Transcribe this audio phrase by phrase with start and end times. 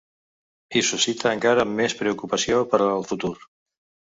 [0.79, 3.33] I suscita encara més preocupació per al futur.